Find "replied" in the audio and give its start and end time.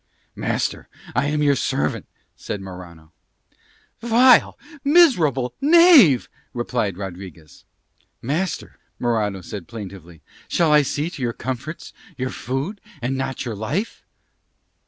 6.55-6.97